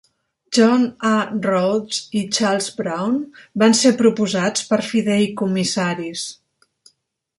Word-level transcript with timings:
John 0.57 0.85
A. 1.09 1.11
Rhodes 1.47 1.99
i 2.21 2.23
Charles 2.37 2.69
Brown 2.79 3.19
van 3.65 3.77
ser 3.83 3.93
proposats 4.03 4.67
per 4.73 4.81
fideïcomissaris. 4.89 6.25